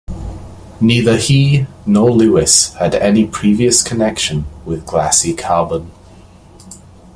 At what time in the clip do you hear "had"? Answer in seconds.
2.73-2.95